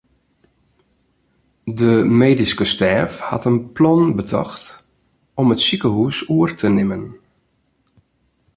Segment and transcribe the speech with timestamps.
[1.79, 1.91] De
[2.21, 4.65] medyske stêf hat in plan betocht
[5.39, 7.03] om it sikehús oer te nimmen.